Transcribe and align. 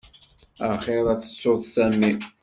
Axir 0.67 1.05
ad 1.11 1.19
tettuḍ 1.21 1.61
Sami. 1.73 2.11